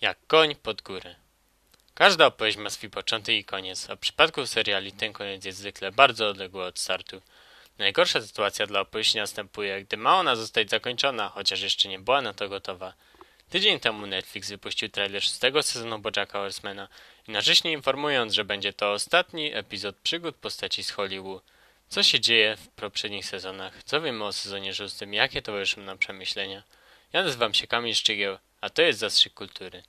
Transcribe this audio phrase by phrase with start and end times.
[0.00, 1.14] Jak koń pod górę.
[1.94, 5.92] Każda opowieść ma swój początek i koniec, a w przypadku seriali ten koniec jest zwykle
[5.92, 7.22] bardzo odległy od startu.
[7.78, 12.34] Najgorsza sytuacja dla opowieści następuje, gdy ma ona zostać zakończona, chociaż jeszcze nie była na
[12.34, 12.94] to gotowa.
[13.50, 16.88] Tydzień temu Netflix wypuścił trailer szóstego sezonu Bojacka Horsemana
[17.28, 21.42] i nacześnie informując, że będzie to ostatni epizod przygód postaci z Hollywood.
[21.88, 23.82] Co się dzieje w poprzednich sezonach?
[23.84, 25.14] Co wiemy o sezonie szóstym?
[25.14, 26.62] Jakie towarzyszą nam przemyślenia?
[27.12, 29.82] Ja nazywam się Kamil Szczygieł, a to jest Zastrzyk Kultury.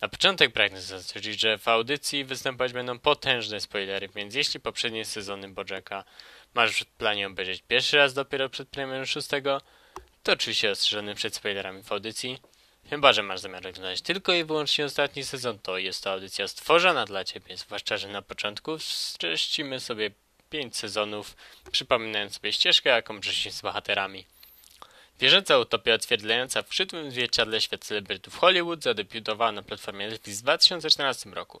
[0.00, 5.48] Na początek pragnę zaznaczyć, że w audycji występować będą potężne spoilery, więc jeśli poprzednie sezony
[5.48, 6.04] Bojacka
[6.54, 9.60] masz w planie obejrzeć pierwszy raz dopiero przed premierą szóstego,
[10.22, 12.38] to się ostrzeżony przed spoilerami w audycji.
[12.90, 17.04] Chyba, że masz zamiar oglądać tylko i wyłącznie ostatni sezon, to jest to audycja stworzona
[17.04, 20.10] dla Ciebie, zwłaszcza, że na początku streścimy sobie
[20.50, 21.36] pięć sezonów,
[21.72, 24.26] przypominając sobie ścieżkę, jaką przeszliśmy z bohaterami.
[25.20, 31.30] Wierząca utopia odzwierdzająca w szczytowym zwierciadle świat celebrytów Hollywood zadebiutowała na platformie Netflix w 2014
[31.30, 31.60] roku.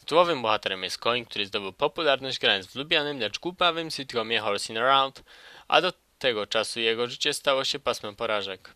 [0.00, 5.22] Tytułowym bohaterem jest koń, który zdobył popularność grając w lubianym, lecz głupawym sitcomie Horsing Around,
[5.68, 8.74] a do tego czasu jego życie stało się pasmem porażek.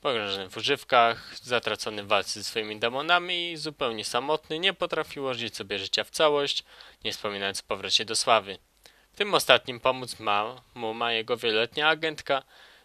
[0.00, 5.78] Pogrążony w używkach, zatracony w walce ze swoimi demonami zupełnie samotny, nie potrafił ułożyć sobie
[5.78, 6.64] życia w całość,
[7.04, 8.58] nie wspominając o powrocie do sławy.
[9.16, 12.42] Tym ostatnim pomóc ma mu ma jego wieloletnia agentka,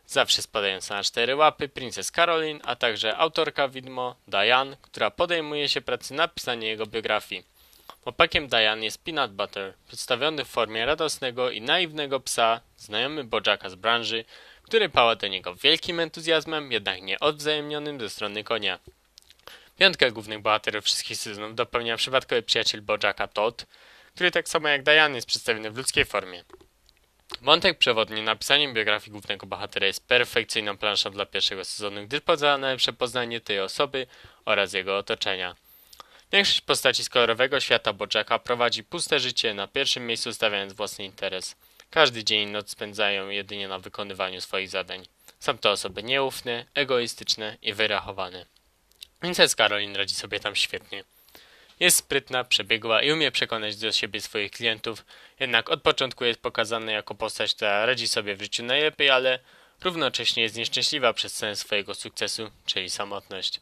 [0.09, 5.81] zawsze spadająca na cztery łapy, Princess Caroline, a także autorka widmo Diane, która podejmuje się
[5.81, 7.43] pracy na pisanie jego biografii.
[8.03, 13.75] Chłopakiem Diane jest Peanut Butter, przedstawiony w formie radosnego i naiwnego psa, znajomy Bojacka z
[13.75, 14.25] branży,
[14.63, 18.79] który pała do niego wielkim entuzjazmem, jednak nie odwzajemnionym ze strony konia.
[19.77, 23.65] Piątkę głównych bohaterów wszystkich sezonów dopełnia przypadkowy przyjaciel Bojacka Todd,
[24.15, 26.43] który tak samo jak Diane jest przedstawiony w ludzkiej formie.
[27.41, 32.67] Wątek przewodni napisaniem biografii głównego bohatera jest perfekcyjną planszą dla pierwszego sezonu, gdyż pozwala na
[32.67, 34.07] lepsze poznanie tej osoby
[34.45, 35.55] oraz jego otoczenia.
[36.31, 41.55] Większość postaci z kolorowego świata Bojacka prowadzi puste życie, na pierwszym miejscu stawiając własny interes.
[41.89, 45.05] Każdy dzień i noc spędzają jedynie na wykonywaniu swoich zadań.
[45.39, 48.45] Są to osoby nieufne, egoistyczne i wyrachowane.
[49.19, 51.03] Princess Caroline radzi sobie tam świetnie.
[51.79, 55.05] Jest sprytna, przebiegła i umie przekonać do siebie swoich klientów,
[55.39, 59.39] jednak od początku jest pokazana jako postać, która radzi sobie w życiu najlepiej, ale
[59.83, 63.61] równocześnie jest nieszczęśliwa przez sens swojego sukcesu, czyli samotność.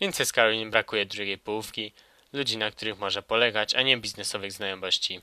[0.00, 1.92] Więc Caroline brakuje drugiej połówki,
[2.32, 5.20] ludzi, na których może polegać, a nie biznesowych znajomości.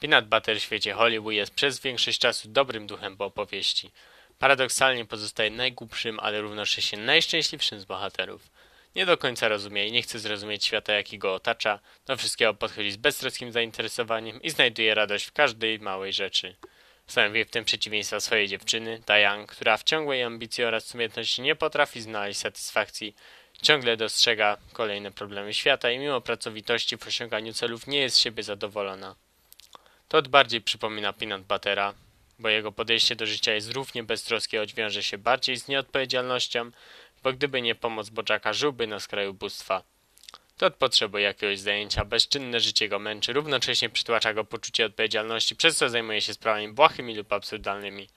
[0.00, 3.90] Peanut Butter w świecie Hollywood jest przez większość czasu dobrym duchem po opowieści.
[4.38, 8.57] Paradoksalnie pozostaje najgłupszym, ale równocześnie najszczęśliwszym z bohaterów.
[8.94, 12.90] Nie do końca rozumie i nie chce zrozumieć świata, jaki go otacza, do wszystkiego podchodzi
[12.90, 16.56] z beztroskim zainteresowaniem i znajduje radość w każdej małej rzeczy.
[17.06, 22.00] Stanowi w tym przeciwieństwa swojej dziewczyny, Diane, która w ciągłej ambicji oraz umiejętności nie potrafi
[22.00, 23.14] znaleźć satysfakcji,
[23.62, 28.42] ciągle dostrzega kolejne problemy świata i mimo pracowitości w osiąganiu celów nie jest z siebie
[28.42, 29.16] zadowolona.
[30.08, 31.94] Todd bardziej przypomina Peanut Buttera,
[32.38, 36.70] bo jego podejście do życia jest równie beztroskie, choć wiąże się bardziej z nieodpowiedzialnością,
[37.22, 39.82] bo gdyby nie pomoc Boczaka, żyłby na skraju bóstwa.
[40.56, 45.88] Todd potrzebuje jakiegoś zajęcia, bezczynne życie go męczy, równocześnie przytłacza go poczucie odpowiedzialności, przez co
[45.88, 48.08] zajmuje się sprawami błahymi lub absurdalnymi.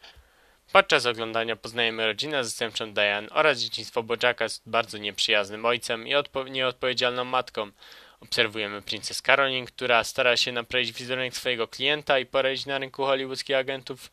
[0.72, 6.13] Podczas oglądania poznajemy rodzinę zastępczą Diane oraz dzieciństwo Boczaka z bardzo nieprzyjaznym ojcem i
[6.51, 7.72] nieodpowiedzialną matką.
[8.22, 13.56] Obserwujemy Princess Caroline, która stara się naprawić wizerunek swojego klienta i poradzić na rynku hollywoodzkich
[13.56, 14.11] agentów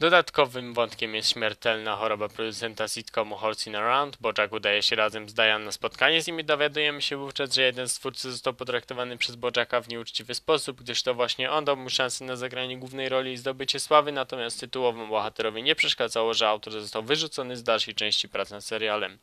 [0.00, 4.16] Dodatkowym wątkiem jest śmiertelna choroba producenta sitcomu Horsing Around.
[4.20, 6.44] Bojack udaje się razem z Diane na spotkanie z nimi.
[6.44, 11.02] Dowiadujemy się wówczas, że jeden z twórcy został potraktowany przez Bojacka w nieuczciwy sposób, gdyż
[11.02, 15.08] to właśnie on dał mu szansę na zagranie głównej roli i zdobycie sławy, natomiast tytułowemu
[15.08, 19.18] bohaterowi nie przeszkadzało, że autor został wyrzucony z dalszej części prac nad serialem.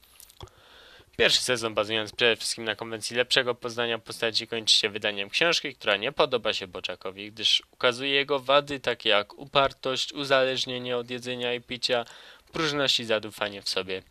[1.19, 5.97] Pierwszy sezon, bazując przede wszystkim na konwencji lepszego poznania postaci, kończy się wydaniem książki, która
[5.97, 11.61] nie podoba się Boczakowi, gdyż ukazuje jego wady takie jak upartość, uzależnienie od jedzenia i
[11.61, 12.05] picia,
[12.53, 14.03] próżność i zadufanie w sobie.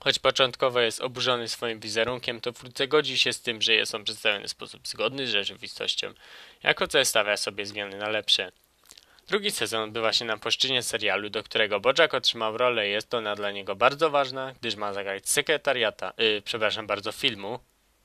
[0.00, 4.04] Choć początkowo jest oburzony swoim wizerunkiem, to wkrótce godzi się z tym, że jest on
[4.04, 6.14] przedstawiony w sposób zgodny z rzeczywistością,
[6.62, 8.52] jako co stawia sobie zmiany na lepsze.
[9.28, 13.36] Drugi sezon odbywa się na płaszczyźnie serialu, do którego Bojack otrzymał rolę i jest ona
[13.36, 17.58] dla niego bardzo ważna, gdyż ma zagrać sekretariata, yy, przepraszam bardzo, filmu,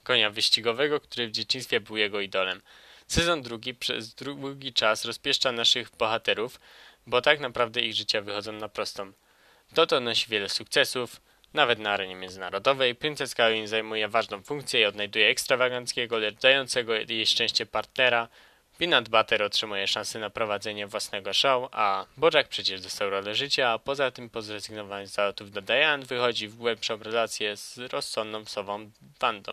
[0.04, 2.62] konia wyścigowego, który w dzieciństwie był jego idolem.
[3.08, 6.60] Sezon drugi przez długi czas rozpieszcza naszych bohaterów,
[7.08, 9.12] bo tak naprawdę ich życia wychodzą na prostą.
[9.88, 11.22] to nosi wiele sukcesów,
[11.54, 12.96] nawet na arenie międzynarodowej.
[12.96, 18.28] Princess Caroline zajmuje ważną funkcję i odnajduje ekstrawaganckiego, lecz dającego jej szczęście partnera,
[18.80, 23.80] Peanut Butter otrzymuje szansę na prowadzenie własnego show, a Bojack przecież dostał rolę życia, a
[23.80, 28.92] poza tym po zrezygnowaniu z zalotów do Diane wychodzi w głębszą relację z rozsądną sową
[29.20, 29.52] Wandą.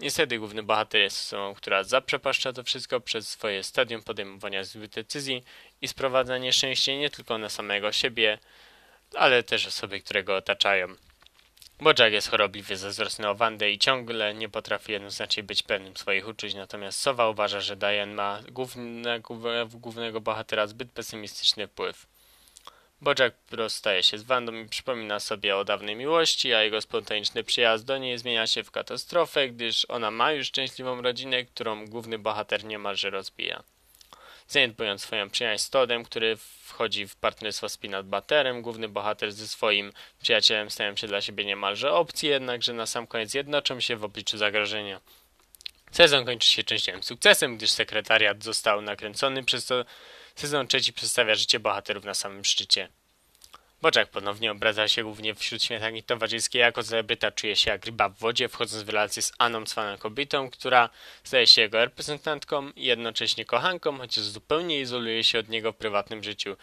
[0.00, 5.44] Niestety główny bohater jest osobą, która zaprzepaszcza to wszystko przez swoje stadium podejmowania złych decyzji
[5.82, 8.38] i sprowadza nieszczęście nie tylko na samego siebie,
[9.14, 10.88] ale też osoby, które go otaczają.
[11.80, 16.54] Bojack jest chorobliwie zazdrosny o Wandę i ciągle nie potrafi jednoznacznie być pewnym swoich uczuć,
[16.54, 19.34] natomiast Sowa uważa, że Diane ma głównego,
[19.74, 22.06] głównego bohatera zbyt pesymistyczny wpływ.
[23.00, 27.84] Bojack rozstaje się z Wandą i przypomina sobie o dawnej miłości, a jego spontaniczny przyjazd
[27.84, 32.64] do niej zmienia się w katastrofę, gdyż ona ma już szczęśliwą rodzinę, którą główny bohater
[32.64, 33.62] niemalże rozbija.
[34.48, 39.48] Zaniedbując swoją przyjaźń z Toddem, który wchodzi w partnerstwo z Peanut Butterem, główny bohater ze
[39.48, 39.92] swoim
[40.22, 44.38] przyjacielem stają się dla siebie niemalże opcji, jednakże na sam koniec jednoczą się w obliczu
[44.38, 45.00] zagrożenia.
[45.90, 49.84] Sezon kończy się częściowym sukcesem, gdyż sekretariat został nakręcony, przez co
[50.34, 52.88] sezon trzeci przedstawia życie bohaterów na samym szczycie.
[53.84, 56.60] Boczak ponownie obraca się głównie wśród śmietanki towarzyskiej.
[56.60, 60.50] Jako celebryta czuje się jak ryba w wodzie, wchodząc w relację z Aną cwaną kobietą,
[60.50, 60.90] która
[61.24, 66.24] staje się jego reprezentantką i jednocześnie kochanką, chociaż zupełnie izoluje się od niego w prywatnym
[66.24, 66.56] życiu.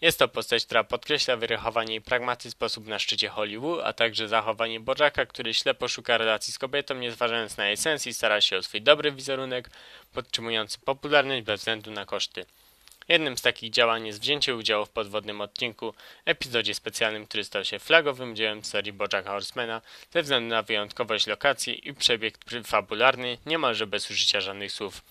[0.00, 4.80] Jest to postać, która podkreśla wyrachowanie i pragmatyzm sposób na szczycie Hollywood, a także zachowanie
[4.80, 8.56] Bożaka, który ślepo szuka relacji z kobietą, nie zważając na jej sens i stara się
[8.56, 9.70] o swój dobry wizerunek,
[10.12, 12.46] podtrzymujący popularność bez względu na koszty.
[13.08, 15.94] Jednym z takich działań jest wzięcie udziału w podwodnym odcinku,
[16.24, 21.88] epizodzie specjalnym, który stał się flagowym dziełem serii Bojacka Horsemana ze względu na wyjątkowość lokacji
[21.88, 25.02] i przebieg fabularny, niemalże bez użycia żadnych słów.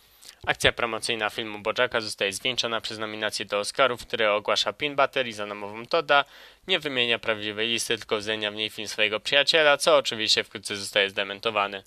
[0.46, 5.46] Akcja promocyjna filmu Bojacka zostaje zwieńczona przez nominację do Oscarów, które ogłasza Pin Battery za
[5.46, 6.26] namową Toda,
[6.68, 11.10] nie wymienia prawdziwej listy, tylko wzenia w niej film swojego przyjaciela, co oczywiście wkrótce zostaje
[11.10, 11.84] zdementowane.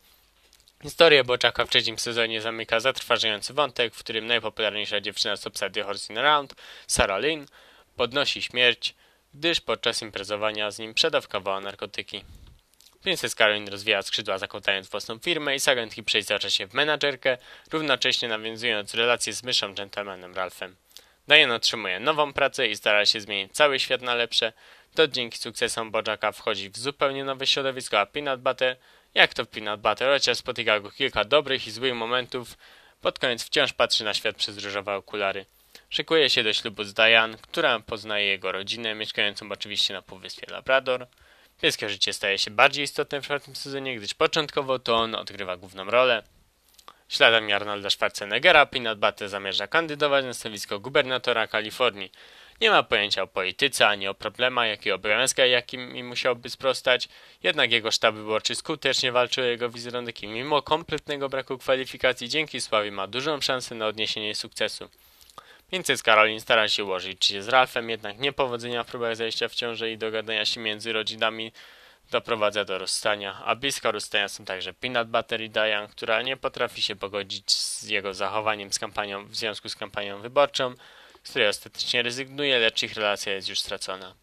[0.83, 6.19] Historię Boczaka w trzecim sezonie zamyka zatrważający wątek, w którym najpopularniejsza dziewczyna z obsady Horsing
[6.19, 6.55] Around,
[6.87, 7.47] Sarah Lynn,
[7.97, 8.95] podnosi śmierć,
[9.35, 12.25] gdyż podczas imprezowania z nim przedawkowała narkotyki.
[13.03, 16.05] Princess Caroline rozwija skrzydła zakładając własną firmę i z agentki
[16.49, 17.39] się w menadżerkę,
[17.73, 20.77] równocześnie nawiązując relacje z myszą gentlemanem Ralphem.
[21.29, 24.53] Diane otrzymuje nową pracę i stara się zmienić cały świat na lepsze,
[24.95, 28.77] to dzięki sukcesom Bojacka wchodzi w zupełnie nowe środowisko, a Peanut Butter
[29.15, 32.59] jak to w Peanut Butter, chociaż spotyka go kilka dobrych i złych momentów,
[33.01, 35.47] pod koniec wciąż patrzy na świat przez różowe okulary.
[35.91, 41.07] Szykuje się do ślubu z Diane, która poznaje jego rodzinę, mieszkającą oczywiście na Półwyspie Labrador.
[41.61, 45.85] Pieskie życie staje się bardziej istotne w czwartym sezonie, gdyż początkowo to on odgrywa główną
[45.85, 46.23] rolę.
[47.09, 52.13] Śladami Arnolda Schwarzeneggera Peanut Butter zamierza kandydować na stanowisko gubernatora Kalifornii.
[52.61, 57.09] Nie ma pojęcia o polityce ani o problemach, jakie obowiązkach, jakim musiałby sprostać,
[57.43, 62.61] jednak jego sztab wyborczy skutecznie walczył o jego wizerunek i mimo kompletnego braku kwalifikacji dzięki
[62.61, 64.89] sławie ma dużą szansę na odniesienie sukcesu.
[65.73, 69.91] Więc Karolin stara się ułożyć się z Ralfem, jednak niepowodzenia w próbach zajścia w ciąży
[69.91, 71.53] i dogadania się między rodzinami
[72.11, 76.83] doprowadza do rozstania, a blisko rozstania są także Peanut Butter i Diane, która nie potrafi
[76.83, 80.75] się pogodzić z jego zachowaniem z kampanią, w związku z kampanią wyborczą,
[81.23, 84.15] z której ostatecznie rezygnuje, lecz ich relacja jest już stracona.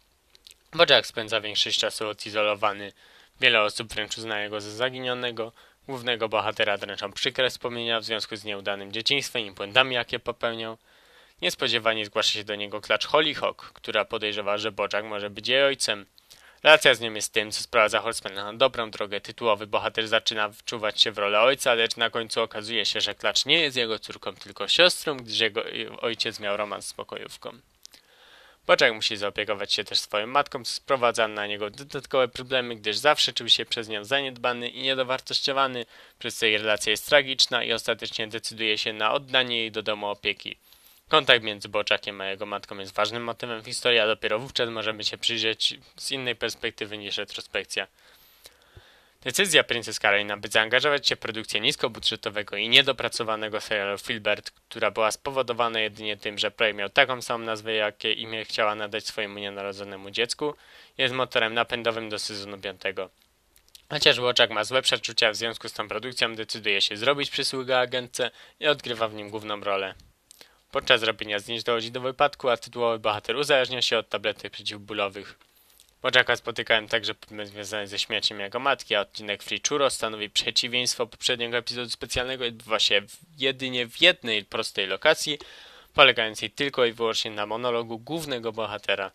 [0.72, 2.92] Bojack spędza większość czasu odizolowany.
[3.40, 5.52] Wiele osób wręcz uznaje go za zaginionego.
[5.86, 10.78] Głównego bohatera dręczą przykre wspomnienia w związku z nieudanym dzieciństwem i błędami, jakie popełniał.
[11.42, 16.06] Niespodziewanie zgłasza się do niego klacz Hollyhock, która podejrzewa, że Bojack może być jej ojcem.
[16.62, 19.20] Relacja z nią jest tym, co sprowadza Horsemana na dobrą drogę.
[19.20, 23.46] Tytułowy bohater zaczyna wczuwać się w rolę ojca, lecz na końcu okazuje się, że Klacz
[23.46, 25.62] nie jest jego córką, tylko siostrą, gdyż jego
[26.00, 27.50] ojciec miał romans z pokojówką.
[28.66, 33.32] Boczek musi zaopiekować się też swoją matką, co sprowadza na niego dodatkowe problemy, gdyż zawsze
[33.32, 35.86] czuł się przez nią zaniedbany i niedowartościowany,
[36.18, 40.06] przez co jej relacja jest tragiczna i ostatecznie decyduje się na oddanie jej do domu
[40.06, 40.56] opieki.
[41.08, 45.04] Kontakt między Boczakiem a jego matką jest ważnym motywem w historii, a dopiero wówczas możemy
[45.04, 47.86] się przyjrzeć z innej perspektywy niż retrospekcja.
[49.22, 55.10] Decyzja Princess Karolina, by zaangażować się w produkcję niskobudżetowego i niedopracowanego serialu Filbert, która była
[55.10, 60.10] spowodowana jedynie tym, że projekt miał taką samą nazwę, jakie imię chciała nadać swojemu nienarodzonemu
[60.10, 60.54] dziecku,
[60.98, 62.80] jest motorem napędowym do sezonu 5.
[63.90, 68.30] Chociaż Boczak ma złe przeczucia w związku z tą produkcją, decyduje się zrobić przysługę agentce
[68.60, 69.94] i odgrywa w nim główną rolę.
[70.70, 75.38] Podczas robienia zdjęć dochodzi do wypadku, a tytułowy bohater uzależnia się od tabletek przeciwbólowych.
[76.02, 81.06] Boczaka spotykałem także problem związany ze śmiercią jego matki, a odcinek Free Churro stanowi przeciwieństwo
[81.06, 83.02] poprzedniego epizodu specjalnego i odbywa się
[83.38, 85.38] jedynie w jednej prostej lokacji,
[85.94, 89.10] polegającej tylko i wyłącznie na monologu głównego bohatera.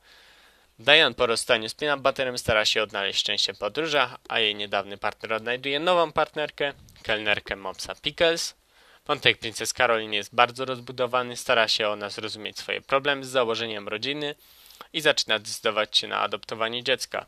[0.79, 2.01] Diane po rozstaniu z Peanut
[2.35, 7.95] stara się odnaleźć szczęście w podróżach, a jej niedawny partner odnajduje nową partnerkę, kelnerkę Mopsa
[7.95, 8.55] Pickles,
[9.05, 14.35] Wątek Princes Caroline jest bardzo rozbudowany, stara się ona zrozumieć swoje problemy z założeniem rodziny
[14.93, 17.25] i zaczyna decydować się na adoptowanie dziecka.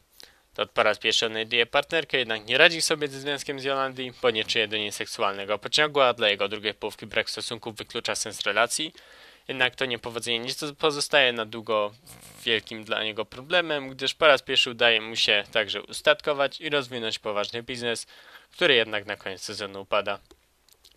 [0.53, 4.29] To po raz pierwszy odnajduje partnerkę, jednak nie radzi sobie ze związkiem z Jolandii, bo
[4.32, 8.41] nie czuje do niej seksualnego pociągu, a dla jego drugiej połówki brak stosunków wyklucza sens
[8.41, 8.94] relacji.
[9.48, 11.91] Jednak to niepowodzenie nie pozostaje na długo
[12.44, 17.20] wielkim dla niego problemem, gdyż po raz pierwszy udaje mu się także ustatkować i rozwinąć
[17.20, 18.08] poważny biznes,
[18.51, 20.20] który jednak na koniec sezonu upada.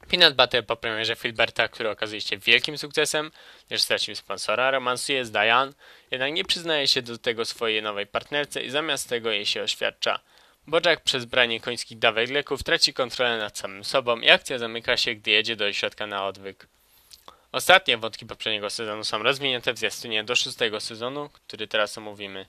[0.09, 3.31] Peanut Butter po premierze Filberta, który okazuje się wielkim sukcesem,
[3.71, 5.73] lecz stracił sponsora, romansuje z Diane,
[6.11, 10.21] jednak nie przyznaje się do tego swojej nowej partnerce i zamiast tego jej się oświadcza.
[10.67, 15.15] Bojack przez branie końskich dawek leków traci kontrolę nad samym sobą i akcja zamyka się,
[15.15, 16.67] gdy jedzie do ośrodka na odwyk.
[17.53, 22.47] Ostatnie wątki poprzedniego sezonu są rozwinięte w zwiastunie do szóstego sezonu, który teraz omówimy.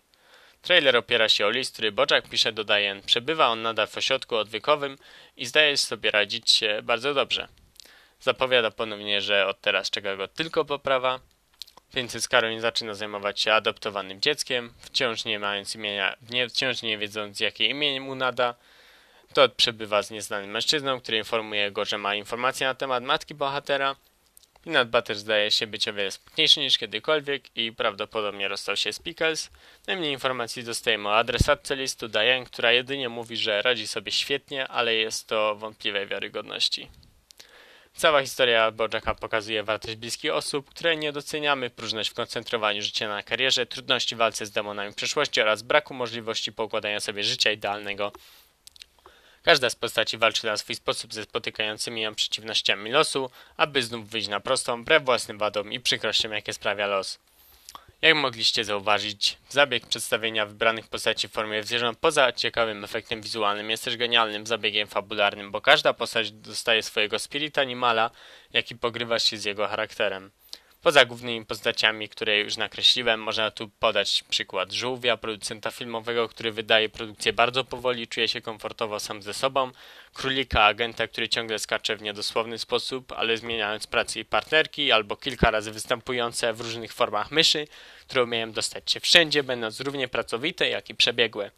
[0.62, 3.02] Trailer opiera się o list, który Bojack pisze do Diane.
[3.02, 4.98] Przebywa on nadal w ośrodku odwykowym
[5.38, 7.48] i zdaje sobie radzić się bardzo dobrze.
[8.20, 11.20] Zapowiada ponownie, że od teraz czeka go tylko poprawa.
[11.94, 17.40] Więc Caroline zaczyna zajmować się adoptowanym dzieckiem, wciąż nie mając imienia, nie, wciąż nie wiedząc
[17.40, 18.56] jakie imię mu nada.
[19.34, 23.96] Todd przebywa z nieznanym mężczyzną, który informuje go, że ma informacje na temat matki bohatera.
[24.64, 29.00] Peanut Butter zdaje się być o wiele smutniejszy niż kiedykolwiek i prawdopodobnie rozstał się z
[29.00, 29.50] Pickles.
[29.88, 34.96] Najmniej informacji dostajemy o adresatce listu Diane, która jedynie mówi, że radzi sobie świetnie, ale
[34.96, 36.90] jest to wątpliwej wiarygodności.
[37.94, 43.24] Cała historia Bojacka pokazuje wartość bliskich osób, które nie doceniamy, próżność w koncentrowaniu życia na
[43.24, 48.12] karierze, trudności w walce z demonami przeszłości oraz braku możliwości poukładania sobie życia idealnego
[49.44, 54.28] Każda z postaci walczy na swój sposób ze spotykającymi ją przeciwnościami losu, aby znów wyjść
[54.28, 57.20] na prostą, wbrew własnym wadom i przykrościom, jakie sprawia los.
[58.02, 63.86] Jak mogliście zauważyć, zabieg przedstawienia wybranych postaci w formie zwierząt poza ciekawym efektem wizualnym jest
[63.86, 68.12] też genialnym zabiegiem fabularnym, bo każda postać dostaje swojego spirit animala,
[68.54, 70.32] jaki pogrywa się z jego charakterem.
[70.82, 76.90] Poza głównymi postaciami, które już nakreśliłem, można tu podać przykład żółwia, producenta filmowego, który wydaje
[76.90, 79.72] produkcję bardzo powoli, czuje się komfortowo sam ze sobą,
[80.14, 85.52] królika, agenta, który ciągle skacze w niedosłowny sposób, ale zmieniając pracę i partnerki, albo kilka
[85.52, 87.68] razy występujące w różnych formach myszy,
[88.02, 91.52] które umieją dostać się wszędzie, będąc równie pracowite, jak i przebiegłe.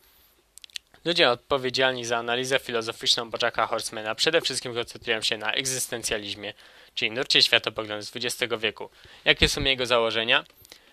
[1.06, 6.54] Ludzie odpowiedzialni za analizę filozoficzną Bojacka Horsemana przede wszystkim koncentrują się na egzystencjalizmie,
[6.96, 8.90] czyli nurcie światopoglądu z XX wieku.
[9.26, 10.44] Jakie są jego założenia?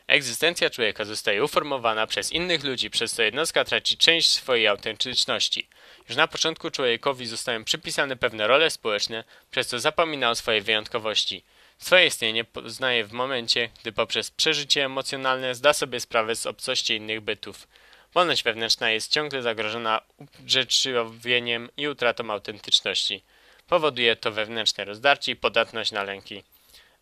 [0.06, 5.68] Egzystencja człowieka zostaje uformowana przez innych ludzi, przez co jednostka traci część swojej autentyczności.
[6.08, 11.44] Już na początku człowiekowi zostają przypisane pewne role społeczne, przez co zapomina o swojej wyjątkowości.
[11.78, 17.20] Swoje istnienie poznaje w momencie, gdy poprzez przeżycie emocjonalne zda sobie sprawę z obcości innych
[17.20, 17.68] bytów.
[18.14, 23.22] Wolność wewnętrzna jest ciągle zagrożona uprzedmiotowieniem i utratą autentyczności.
[23.68, 26.42] Powoduje to wewnętrzne rozdarcie i podatność na lęki.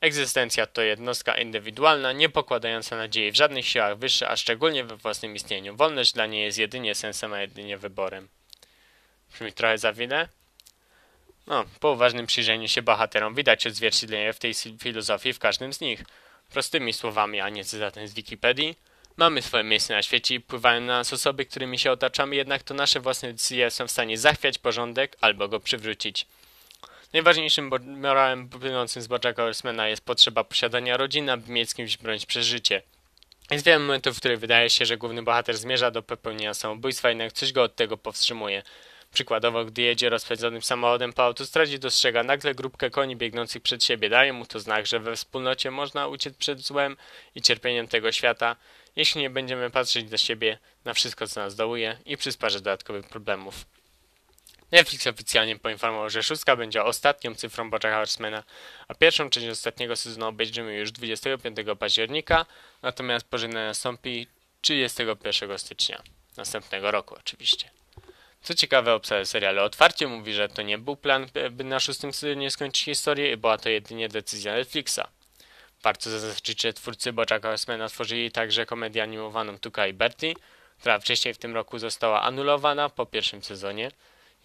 [0.01, 5.37] Egzystencja to jednostka indywidualna, nie pokładająca nadziei w żadnych siłach wyższych, a szczególnie we własnym
[5.37, 5.77] istnieniu.
[5.77, 8.29] Wolność dla niej jest jedynie sensem, a jedynie wyborem.
[9.33, 10.29] Brzmi trochę za wiele?
[11.47, 16.05] No, po uważnym przyjrzeniu się bohaterom widać odzwierciedlenie w tej filozofii w każdym z nich.
[16.51, 18.77] Prostymi słowami, a nie cytatem z Wikipedii.
[19.17, 22.75] Mamy swoje miejsce na świecie i wpływają na nas osoby, którymi się otaczamy, jednak to
[22.75, 26.27] nasze własne decyzje są w stanie zachwiać porządek albo go przywrócić.
[27.13, 32.27] Najważniejszym morałem płynącym z Bojacka Horsemana jest potrzeba posiadania rodziny, aby mieć z kimś bronić
[32.27, 32.83] przez życie.
[33.51, 37.33] Jest wiele momentów, w których wydaje się, że główny bohater zmierza do popełnienia samobójstwa, jednak
[37.33, 38.63] coś go od tego powstrzymuje.
[39.13, 44.09] Przykładowo, gdy jedzie rozpędzonym samochodem po autostradzie, dostrzega nagle grupkę koni biegnących przed siebie.
[44.09, 46.97] Daje mu to znak, że we wspólnocie można uciec przed złem
[47.35, 48.57] i cierpieniem tego świata,
[48.97, 53.76] jeśli nie będziemy patrzeć na siebie, na wszystko, co nas dołuje i przysparza dodatkowych problemów.
[54.73, 58.45] Netflix oficjalnie poinformował, że szóstka będzie ostatnią cyfrą Bojacka Horsemana,
[58.89, 62.47] a pierwszą część ostatniego sezonu obejrzymy już 25 października,
[62.83, 64.27] natomiast pożegnanie nastąpi
[64.61, 66.03] 31 stycznia
[66.37, 67.71] następnego roku oczywiście.
[68.43, 72.51] Co ciekawe, obsada serialu otwarcie mówi, że to nie był plan, by na szóstym sezonie
[72.51, 75.01] skończyć historię i była to jedynie decyzja Netflixa.
[75.83, 80.35] Warto zaznaczyć, że twórcy Bojacka Horsemana stworzyli także komedię animowaną Tuka i Bertie,
[80.81, 83.91] która wcześniej w tym roku została anulowana po pierwszym sezonie,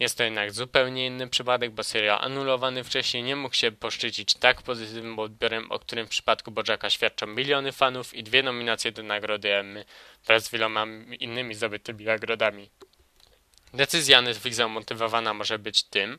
[0.02, 4.62] jest to jednak zupełnie inny przypadek, bo serial anulowany wcześniej nie mógł się poszczycić tak
[4.62, 9.54] pozytywnym odbiorem, o którym w przypadku Bojacka świadczą miliony fanów i dwie nominacje do nagrody
[9.54, 9.84] Emmy
[10.26, 10.86] wraz z wieloma
[11.20, 12.70] innymi zdobytymi nagrodami.
[13.74, 16.18] Decyzja Netflixa motywowana może być tym,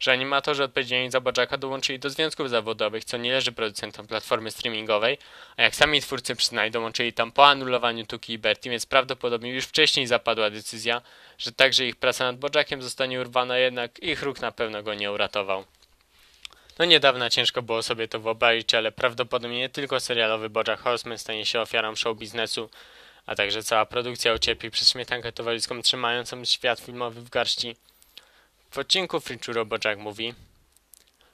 [0.00, 5.18] że animatorzy odpowiedzialni za Bojacka dołączyli do związków zawodowych, co nie leży producentom platformy streamingowej,
[5.56, 9.64] a jak sami twórcy przyznali, dołączyli tam po anulowaniu Tuki i Berti, więc prawdopodobnie już
[9.64, 11.02] wcześniej zapadła decyzja,
[11.38, 15.12] że także ich praca nad Bojackiem zostanie urwana, jednak ich ruch na pewno go nie
[15.12, 15.64] uratował.
[16.78, 21.46] No niedawna ciężko było sobie to wyobrazić, ale prawdopodobnie nie tylko serialowy Bojack Horseman stanie
[21.46, 22.70] się ofiarą show biznesu,
[23.26, 27.76] a także cała produkcja ucierpi przez śmietankę towarzyską trzymającą świat filmowy w garści.
[28.70, 30.34] W odcinku Frichuro Bojack mówi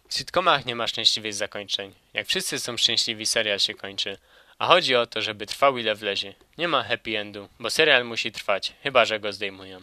[0.08, 1.94] W sitcomach nie ma szczęśliwych zakończeń.
[2.14, 4.18] Jak wszyscy są szczęśliwi, serial się kończy.
[4.58, 6.34] A chodzi o to, żeby trwał ile wlezie.
[6.58, 9.80] Nie ma happy endu, bo serial musi trwać, chyba że go zdejmują.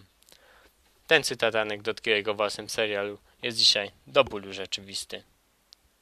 [1.07, 5.24] Ten cytat anegdotki o jego własnym serialu jest dzisiaj do bólu rzeczywisty.